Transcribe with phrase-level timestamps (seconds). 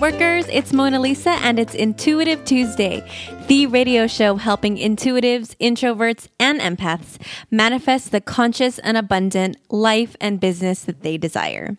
[0.00, 3.06] Lightworkers, it's Mona Lisa and it's Intuitive Tuesday,
[3.48, 7.18] the radio show helping intuitives, introverts, and empaths
[7.50, 11.76] manifest the conscious and abundant life and business that they desire.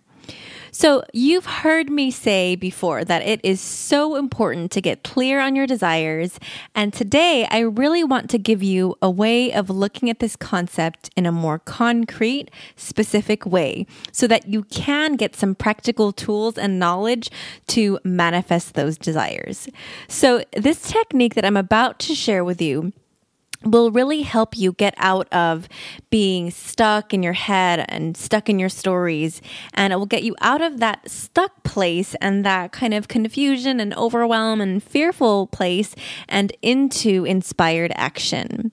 [0.74, 5.54] So, you've heard me say before that it is so important to get clear on
[5.54, 6.40] your desires.
[6.74, 11.10] And today, I really want to give you a way of looking at this concept
[11.18, 16.80] in a more concrete, specific way so that you can get some practical tools and
[16.80, 17.30] knowledge
[17.68, 19.68] to manifest those desires.
[20.08, 22.94] So, this technique that I'm about to share with you
[23.64, 25.68] will really help you get out of
[26.10, 29.42] being stuck in your head and stuck in your stories.
[29.74, 33.80] And it will get you out of that stuck place and that kind of confusion
[33.80, 35.96] and overwhelm and fearful place
[36.28, 38.72] and into inspired action.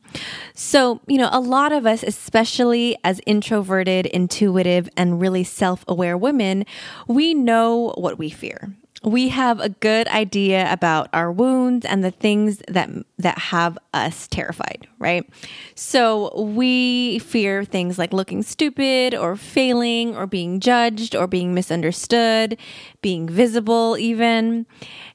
[0.54, 6.16] So, you know, a lot of us, especially as introverted, intuitive, and really self aware
[6.16, 6.64] women,
[7.06, 12.10] we know what we fear we have a good idea about our wounds and the
[12.10, 15.28] things that that have us terrified, right?
[15.74, 22.58] So we fear things like looking stupid or failing or being judged or being misunderstood,
[23.02, 24.66] being visible even.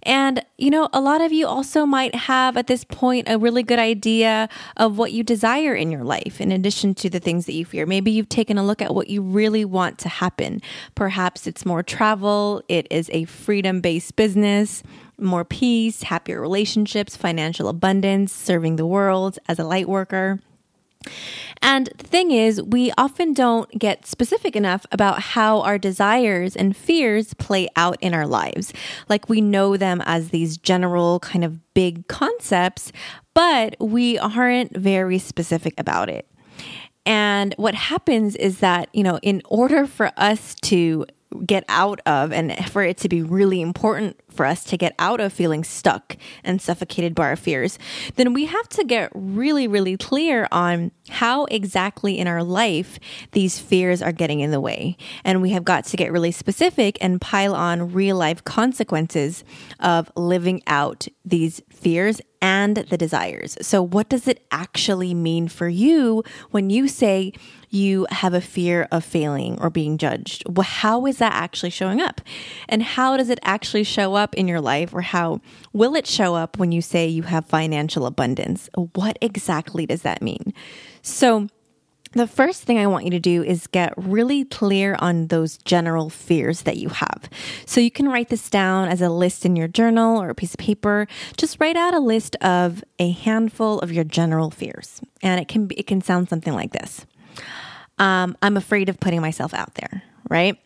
[0.04, 3.64] And you know, a lot of you also might have at this point a really
[3.64, 7.54] good idea of what you desire in your life in addition to the things that
[7.54, 7.86] you fear.
[7.86, 10.62] Maybe you've taken a look at what you really want to happen.
[10.96, 14.84] Perhaps it's more travel, it is a freedom based business,
[15.20, 20.40] more peace, happier relationships, financial abundance, serving the world as a light worker.
[21.62, 26.76] And the thing is, we often don't get specific enough about how our desires and
[26.76, 28.74] fears play out in our lives.
[29.10, 32.92] Like we know them as these general kind of big concepts,
[33.34, 36.28] but we aren't very specific about it.
[37.06, 41.06] And what happens is that, you know, in order for us to
[41.46, 45.20] get out of and for it to be really important for us to get out
[45.20, 47.78] of feeling stuck and suffocated by our fears,
[48.16, 53.00] then we have to get really, really clear on how exactly in our life
[53.32, 54.98] these fears are getting in the way.
[55.24, 59.44] And we have got to get really specific and pile on real life consequences
[59.80, 63.58] of living out these fears and the desires.
[63.62, 67.32] So, what does it actually mean for you when you say
[67.74, 70.44] you have a fear of failing or being judged?
[70.62, 72.22] How is that actually showing up?
[72.70, 75.42] And how does it actually show up in your life, or how
[75.72, 78.70] will it show up when you say you have financial abundance?
[78.76, 80.54] What exactly does that mean?
[81.02, 81.48] So,
[82.14, 86.12] the first thing I want you to do is get really clear on those general
[86.12, 87.28] fears that you have.
[87.66, 90.54] So you can write this down as a list in your journal or a piece
[90.54, 91.08] of paper.
[91.38, 95.02] Just write out a list of a handful of your general fears.
[95.24, 97.06] And it can be, it can sound something like this.
[98.00, 100.58] Um, I'm afraid of putting myself out there, right?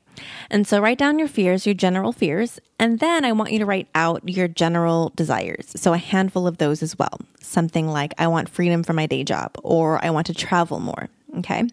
[0.49, 3.65] And so write down your fears, your general fears, and then I want you to
[3.65, 5.71] write out your general desires.
[5.75, 7.19] So a handful of those as well.
[7.39, 11.09] Something like, I want freedom from my day job, or I want to travel more.
[11.37, 11.67] Okay.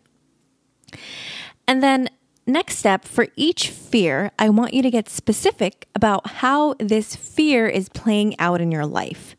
[1.66, 2.10] And then
[2.46, 7.66] next step for each fear, I want you to get specific about how this fear
[7.66, 9.36] is playing out in your life.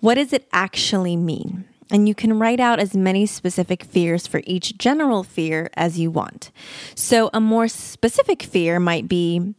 [0.00, 1.64] What does it actually mean?
[1.92, 6.10] And you can write out as many specific fears for each general fear as you
[6.10, 6.50] want.
[6.96, 9.54] So, a more specific fear might be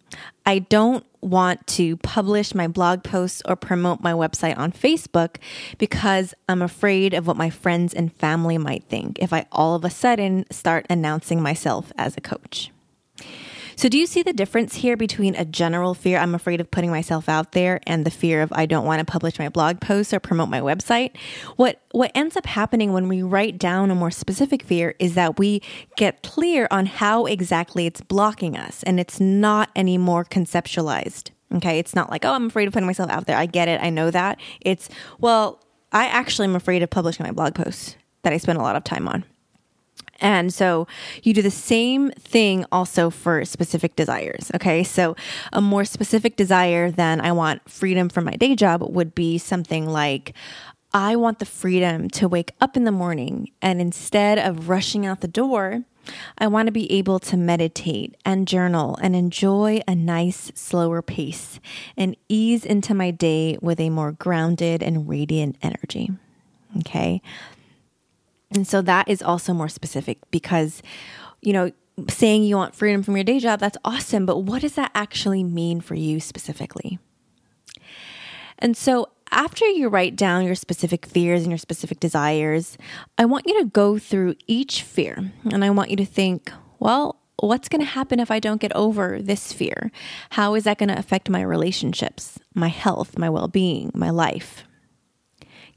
[0.46, 5.38] I don't want to publish my blog posts or promote my website on Facebook
[5.78, 9.86] because I'm afraid of what my friends and family might think if I all of
[9.86, 12.73] a sudden start announcing myself as a coach.
[13.84, 16.90] So, do you see the difference here between a general fear, I'm afraid of putting
[16.90, 20.14] myself out there, and the fear of I don't want to publish my blog posts
[20.14, 21.18] or promote my website?
[21.58, 25.38] What, what ends up happening when we write down a more specific fear is that
[25.38, 25.62] we
[25.98, 31.32] get clear on how exactly it's blocking us, and it's not any more conceptualized.
[31.54, 33.36] Okay, it's not like, oh, I'm afraid of putting myself out there.
[33.36, 33.82] I get it.
[33.84, 34.40] I know that.
[34.62, 34.88] It's,
[35.20, 35.62] well,
[35.92, 38.86] I actually am afraid of publishing my blog posts that I spend a lot of
[38.86, 39.26] time on.
[40.20, 40.88] And so
[41.24, 44.52] you do the same thing also for specific desires.
[44.56, 44.84] Okay.
[44.84, 45.16] So
[45.52, 49.88] a more specific desire than I want freedom from my day job would be something
[49.88, 50.34] like,
[50.94, 55.22] I want the freedom to wake up in the morning and instead of rushing out
[55.22, 55.84] the door,
[56.38, 61.60] I want to be able to meditate and journal and enjoy a nice, slower pace
[61.98, 66.12] and ease into my day with a more grounded and radiant energy.
[66.80, 67.22] Okay.
[68.54, 70.82] And so that is also more specific because,
[71.42, 71.72] you know,
[72.10, 74.26] saying you want freedom from your day job, that's awesome.
[74.26, 77.00] But what does that actually mean for you specifically?
[78.60, 82.78] And so after you write down your specific fears and your specific desires,
[83.18, 87.20] I want you to go through each fear and I want you to think, well,
[87.40, 89.92] what's going to happen if I don't get over this fear?
[90.32, 94.64] How is that going to affect my relationships, my health, my well being, my life?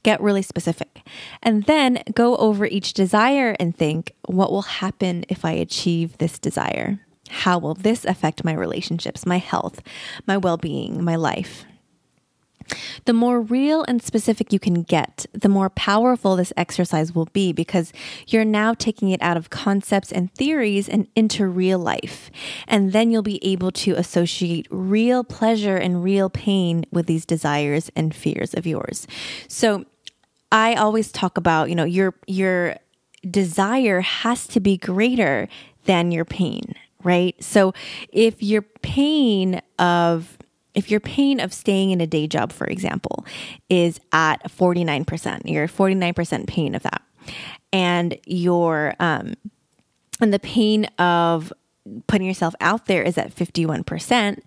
[0.02, 0.95] Get really specific.
[1.43, 6.38] And then go over each desire and think, what will happen if I achieve this
[6.38, 7.00] desire?
[7.29, 9.81] How will this affect my relationships, my health,
[10.26, 11.64] my well being, my life?
[13.05, 17.53] The more real and specific you can get, the more powerful this exercise will be
[17.53, 17.93] because
[18.26, 22.31] you're now taking it out of concepts and theories and into real life.
[22.67, 27.91] And then you'll be able to associate real pleasure and real pain with these desires
[27.94, 29.06] and fears of yours.
[29.49, 29.85] So
[30.52, 32.76] I always talk about, you know, your, your
[33.28, 35.48] desire has to be greater
[35.84, 37.34] than your pain, right?
[37.43, 37.75] So
[38.12, 40.38] if your pain of
[40.76, 43.25] if your pain of staying in a day job, for example,
[43.70, 47.02] is at 49%, you're 49% pain of that.
[47.72, 49.32] And your, um,
[50.20, 51.50] and the pain of
[52.06, 54.41] putting yourself out there is at 51%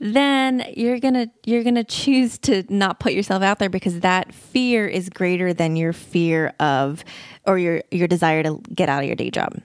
[0.00, 4.00] then you're going to you're going to choose to not put yourself out there because
[4.00, 7.04] that fear is greater than your fear of
[7.46, 9.60] or your your desire to get out of your day job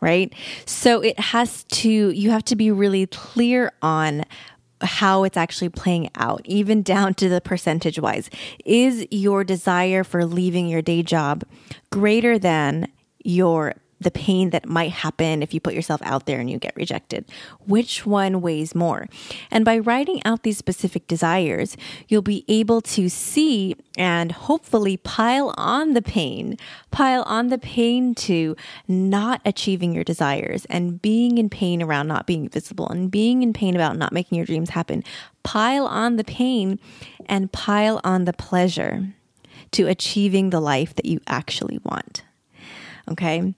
[0.00, 0.32] right
[0.64, 4.24] so it has to you have to be really clear on
[4.84, 8.30] how it's actually playing out, even down to the percentage wise.
[8.64, 11.44] Is your desire for leaving your day job
[11.90, 12.88] greater than
[13.24, 16.76] your the pain that might happen if you put yourself out there and you get
[16.76, 17.24] rejected.
[17.66, 19.08] Which one weighs more?
[19.50, 21.76] And by writing out these specific desires,
[22.08, 26.56] you'll be able to see and hopefully pile on the pain,
[26.90, 28.56] pile on the pain to
[28.88, 33.52] not achieving your desires and being in pain around not being visible and being in
[33.52, 35.04] pain about not making your dreams happen.
[35.42, 36.78] Pile on the pain
[37.26, 39.14] and pile on the pleasure
[39.72, 42.22] to achieving the life that you actually want.
[43.08, 43.54] Okay.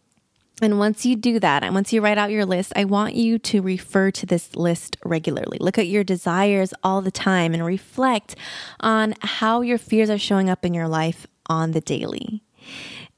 [0.62, 3.38] And once you do that, and once you write out your list, I want you
[3.41, 5.58] to refer to this list regularly.
[5.61, 8.37] Look at your desires all the time and reflect
[8.81, 12.43] on how your fears are showing up in your life on the daily.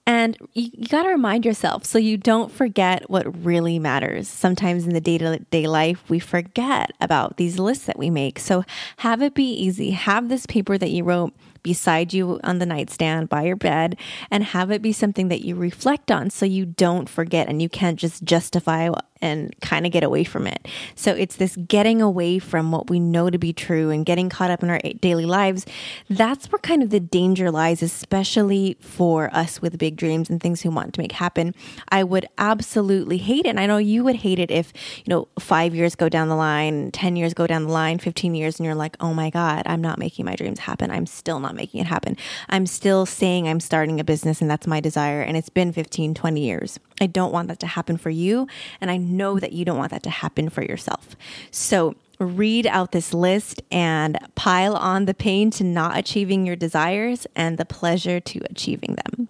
[0.08, 4.26] And you, you got to remind yourself so you don't forget what really matters.
[4.26, 8.38] Sometimes in the day to day life, we forget about these lists that we make.
[8.38, 8.64] So
[8.96, 9.90] have it be easy.
[9.90, 13.98] Have this paper that you wrote beside you on the nightstand by your bed
[14.30, 17.68] and have it be something that you reflect on so you don't forget and you
[17.68, 18.88] can't just justify
[19.20, 20.66] and kind of get away from it.
[20.94, 24.50] So it's this getting away from what we know to be true and getting caught
[24.50, 25.66] up in our daily lives.
[26.08, 30.64] That's where kind of the danger lies, especially for us with big dreams and things
[30.64, 31.54] we want to make happen.
[31.88, 33.50] I would absolutely hate it.
[33.50, 36.36] And I know you would hate it if, you know, five years go down the
[36.36, 39.62] line, 10 years go down the line, 15 years, and you're like, oh my God,
[39.66, 40.90] I'm not making my dreams happen.
[40.90, 42.16] I'm still not making it happen.
[42.48, 45.22] I'm still saying I'm starting a business and that's my desire.
[45.22, 46.78] And it's been 15, 20 years.
[47.00, 48.46] I don't want that to happen for you.
[48.80, 51.16] And I know that you don't want that to happen for yourself.
[51.50, 57.26] So read out this list and pile on the pain to not achieving your desires
[57.36, 59.28] and the pleasure to achieving them.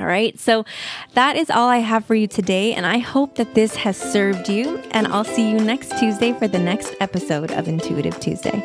[0.00, 0.64] All right, so
[1.12, 4.48] that is all I have for you today, and I hope that this has served
[4.48, 4.78] you.
[4.90, 8.58] And I'll see you next Tuesday for the next episode of Intuitive Tuesday.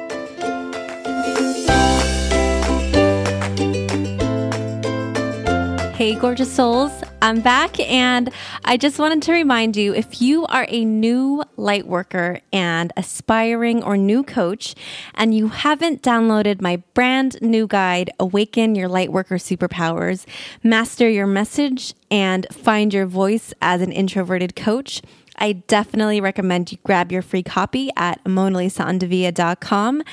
[5.94, 7.04] Hey, gorgeous souls.
[7.22, 8.32] I'm back, and
[8.64, 13.84] I just wanted to remind you if you are a new light worker and aspiring
[13.84, 14.74] or new coach,
[15.16, 20.26] and you haven't downloaded my brand new guide, Awaken Your Lightworker Superpowers,
[20.64, 25.02] Master Your Message, and Find Your Voice as an Introverted Coach,
[25.36, 30.04] I definitely recommend you grab your free copy at monalisaandevia.com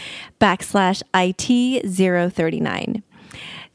[0.40, 3.02] backslash IT 039.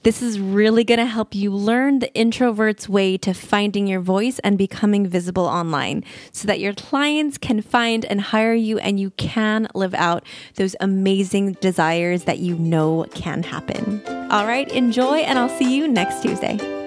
[0.03, 4.39] This is really going to help you learn the introvert's way to finding your voice
[4.39, 9.11] and becoming visible online so that your clients can find and hire you and you
[9.11, 14.01] can live out those amazing desires that you know can happen.
[14.31, 16.80] All right, enjoy, and I'll see you next Tuesday.